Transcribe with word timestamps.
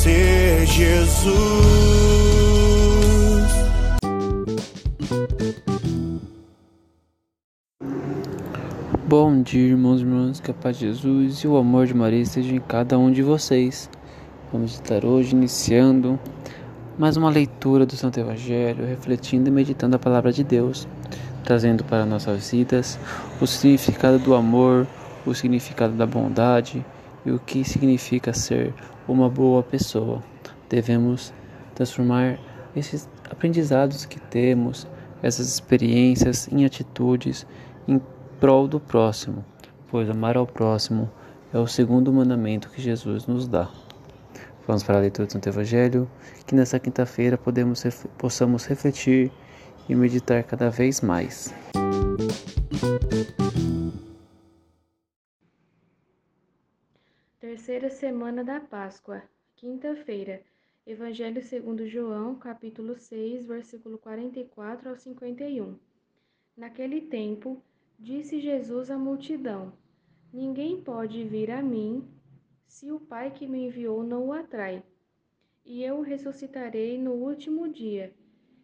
Conhecer 0.00 0.66
Jesus. 0.66 1.34
Bom 9.06 9.42
dia, 9.42 9.68
irmãos 9.68 10.00
e 10.00 10.04
irmãs, 10.04 10.40
que 10.40 10.50
a 10.50 10.54
paz 10.54 10.78
de 10.78 10.86
Jesus 10.86 11.38
e 11.38 11.48
o 11.48 11.56
amor 11.56 11.86
de 11.86 11.94
Maria 11.94 12.20
estejam 12.20 12.56
em 12.56 12.60
cada 12.60 12.98
um 12.98 13.10
de 13.10 13.22
vocês. 13.22 13.90
Vamos 14.52 14.72
estar 14.72 15.04
hoje 15.04 15.34
iniciando 15.34 16.18
mais 16.98 17.16
uma 17.16 17.28
leitura 17.28 17.84
do 17.84 17.96
Santo 17.96 18.18
Evangelho, 18.20 18.86
refletindo 18.86 19.48
e 19.48 19.52
meditando 19.52 19.96
a 19.96 19.98
palavra 19.98 20.32
de 20.32 20.44
Deus, 20.44 20.88
trazendo 21.44 21.84
para 21.84 22.06
nossas 22.06 22.50
vidas 22.50 22.98
o 23.40 23.46
significado 23.46 24.18
do 24.18 24.34
amor, 24.34 24.86
o 25.26 25.34
significado 25.34 25.94
da 25.94 26.06
bondade 26.06 26.84
e 27.24 27.30
o 27.30 27.38
que 27.38 27.64
significa 27.64 28.32
ser 28.32 28.74
uma 29.06 29.28
boa 29.28 29.62
pessoa. 29.62 30.22
Devemos 30.68 31.32
transformar 31.74 32.38
esses 32.74 33.08
aprendizados 33.30 34.04
que 34.04 34.20
temos, 34.20 34.86
essas 35.22 35.48
experiências 35.48 36.48
em 36.50 36.64
atitudes 36.64 37.46
em 37.86 38.00
prol 38.38 38.66
do 38.66 38.80
próximo, 38.80 39.44
pois 39.88 40.08
amar 40.08 40.36
ao 40.36 40.46
próximo 40.46 41.10
é 41.52 41.58
o 41.58 41.66
segundo 41.66 42.12
mandamento 42.12 42.70
que 42.70 42.80
Jesus 42.80 43.26
nos 43.26 43.48
dá. 43.48 43.68
Vamos 44.66 44.82
para 44.82 44.98
a 44.98 45.00
leitura 45.00 45.26
do 45.26 45.32
Santo 45.32 45.48
Evangelho, 45.48 46.08
que 46.46 46.54
nessa 46.54 46.78
quinta-feira 46.78 47.36
podemos 47.36 47.84
possamos 48.16 48.66
refletir 48.66 49.32
e 49.88 49.94
meditar 49.94 50.44
cada 50.44 50.70
vez 50.70 51.00
mais. 51.00 51.52
Terceira 57.50 57.90
semana 57.90 58.44
da 58.44 58.60
Páscoa, 58.60 59.24
quinta-feira. 59.56 60.40
Evangelho 60.86 61.42
segundo 61.42 61.84
João, 61.84 62.36
capítulo 62.36 62.94
6, 62.94 63.44
versículo 63.44 63.98
44 63.98 64.88
ao 64.88 64.94
51. 64.94 65.76
Naquele 66.56 67.00
tempo, 67.00 67.60
disse 67.98 68.40
Jesus 68.40 68.88
à 68.88 68.96
multidão: 68.96 69.72
Ninguém 70.32 70.80
pode 70.80 71.24
vir 71.24 71.50
a 71.50 71.60
mim 71.60 72.08
se 72.68 72.92
o 72.92 73.00
Pai 73.00 73.32
que 73.32 73.48
me 73.48 73.66
enviou 73.66 74.04
não 74.04 74.28
o 74.28 74.32
atrai. 74.32 74.80
E 75.64 75.82
eu 75.82 75.98
o 75.98 76.02
ressuscitarei 76.02 76.96
no 76.98 77.14
último 77.14 77.68
dia. 77.68 78.14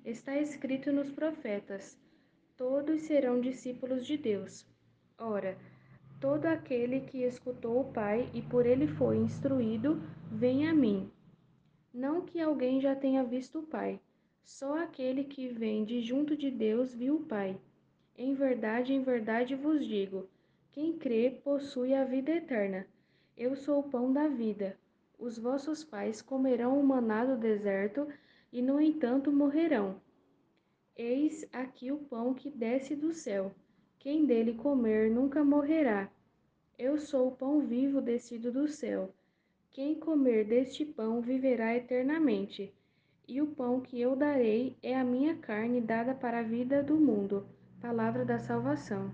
Está 0.04 0.38
escrito 0.38 0.92
nos 0.92 1.10
profetas: 1.10 1.98
Todos 2.56 3.00
serão 3.00 3.40
discípulos 3.40 4.06
de 4.06 4.16
Deus. 4.16 4.64
Ora, 5.18 5.58
Todo 6.20 6.46
aquele 6.46 7.00
que 7.00 7.22
escutou 7.22 7.80
o 7.80 7.92
Pai 7.92 8.30
e 8.32 8.40
por 8.40 8.64
ele 8.64 8.86
foi 8.86 9.18
instruído, 9.18 10.02
vem 10.30 10.66
a 10.66 10.74
mim. 10.74 11.10
Não 11.92 12.22
que 12.22 12.40
alguém 12.40 12.80
já 12.80 12.96
tenha 12.96 13.22
visto 13.22 13.58
o 13.58 13.66
Pai, 13.66 14.00
só 14.42 14.78
aquele 14.78 15.24
que 15.24 15.48
vem 15.48 15.84
de 15.84 16.00
junto 16.00 16.36
de 16.36 16.50
Deus 16.50 16.94
viu 16.94 17.16
o 17.16 17.24
Pai. 17.24 17.60
Em 18.16 18.32
verdade, 18.32 18.94
em 18.94 19.02
verdade 19.02 19.54
vos 19.54 19.84
digo: 19.86 20.26
quem 20.72 20.96
crê 20.96 21.30
possui 21.42 21.92
a 21.94 22.04
vida 22.04 22.30
eterna. 22.30 22.86
Eu 23.36 23.56
sou 23.56 23.80
o 23.80 23.90
pão 23.90 24.12
da 24.12 24.28
vida. 24.28 24.78
Os 25.18 25.38
vossos 25.38 25.82
pais 25.82 26.22
comerão 26.22 26.78
o 26.78 26.86
maná 26.86 27.24
do 27.24 27.36
deserto 27.36 28.06
e, 28.52 28.62
no 28.62 28.80
entanto, 28.80 29.32
morrerão. 29.32 30.00
Eis 30.94 31.46
aqui 31.52 31.92
o 31.92 31.98
pão 31.98 32.32
que 32.32 32.50
desce 32.50 32.94
do 32.94 33.12
céu. 33.12 33.54
Quem 34.06 34.24
dele 34.24 34.54
comer 34.54 35.10
nunca 35.10 35.42
morrerá. 35.42 36.08
Eu 36.78 36.96
sou 36.96 37.26
o 37.26 37.32
pão 37.32 37.58
vivo 37.58 38.00
descido 38.00 38.52
do 38.52 38.68
céu. 38.68 39.12
Quem 39.72 39.96
comer 39.96 40.44
deste 40.44 40.84
pão 40.84 41.20
viverá 41.20 41.74
eternamente. 41.74 42.72
E 43.26 43.42
o 43.42 43.48
pão 43.48 43.80
que 43.80 44.00
eu 44.00 44.14
darei 44.14 44.76
é 44.80 44.96
a 44.96 45.02
minha 45.02 45.34
carne 45.34 45.80
dada 45.80 46.14
para 46.14 46.38
a 46.38 46.44
vida 46.44 46.84
do 46.84 46.94
mundo. 46.94 47.48
Palavra 47.80 48.24
da 48.24 48.38
salvação. 48.38 49.10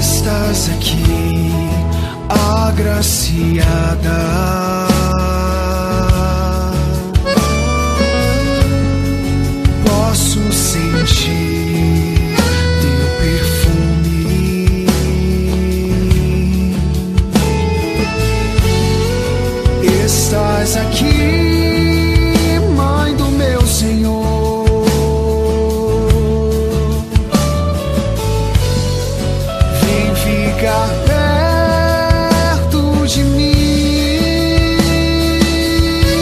Estás 0.00 0.70
aqui, 0.70 1.52
agraciada. 2.66 4.18
Posso 9.84 10.40
sentir 10.52 12.34
teu 12.80 13.06
perfume. 13.20 14.86
Estás 20.06 20.76
aqui, 20.78 21.49
ficar 30.70 30.88
perto 32.68 33.06
de 33.06 33.22
mim. 33.24 34.78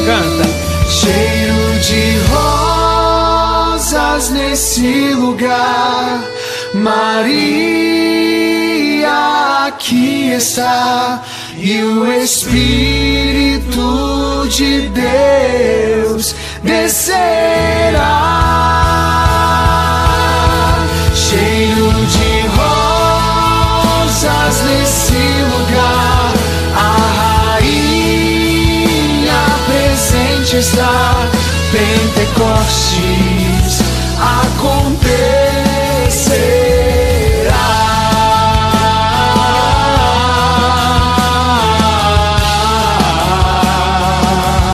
Canta! 0.06 0.48
Cheiro 0.88 1.78
de 1.80 2.18
rosas 2.32 4.30
nesse 4.30 5.12
lugar. 5.14 6.24
Maria 6.74 7.28
aqui 9.66 10.32
está. 10.32 11.22
E 11.56 11.82
o 11.82 12.10
Espírito 12.22 13.66
de 14.48 14.88
Deus 14.88 16.34
descerá. 16.62 18.47
Presente 30.48 30.56
está. 30.56 31.28
Pentecostes 31.70 33.02
acontece. 34.18 34.97